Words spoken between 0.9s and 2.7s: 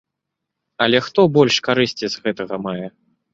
хто больш карысці з гэтага